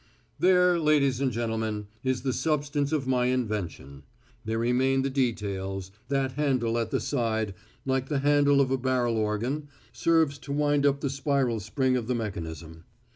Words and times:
"There, 0.39 0.79
ladies 0.79 1.21
and 1.21 1.31
gentlemen, 1.31 1.85
is 2.03 2.23
the 2.23 2.33
substance 2.33 2.91
of 2.91 3.05
my 3.05 3.27
invention. 3.27 4.01
There 4.43 4.57
remain 4.57 5.03
the 5.03 5.11
details. 5.11 5.91
That 6.07 6.31
handle 6.31 6.79
at 6.79 6.89
the 6.89 6.99
side, 6.99 7.53
like 7.85 8.09
the 8.09 8.17
handle 8.17 8.61
of 8.61 8.71
a 8.71 8.79
barrel 8.79 9.15
organ, 9.15 9.67
serves 9.93 10.39
to 10.39 10.51
wind 10.51 10.87
up 10.87 11.01
the 11.01 11.09
spiral 11.11 11.59
spring 11.59 11.95
of 11.97 12.07
the 12.07 12.15
mechanism. 12.15 12.85